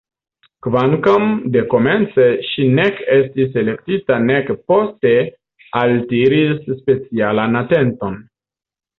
Kvankam 0.67 1.25
dekomence 1.55 2.23
ŝi 2.51 2.63
nek 2.79 3.01
estis 3.15 3.59
elektita 3.63 4.17
nek 4.23 4.49
poste 4.71 5.11
altiris 5.81 6.65
specialan 6.79 7.61
atenton. 7.61 8.17